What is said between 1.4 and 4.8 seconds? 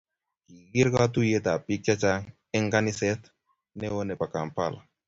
ab bik che chang eng kanaset neo nebo Kampala